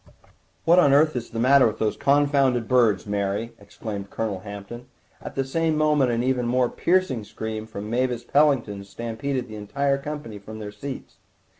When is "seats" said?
10.71-11.17